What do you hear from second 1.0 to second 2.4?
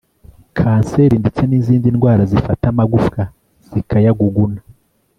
ndetse n’izindi ndwara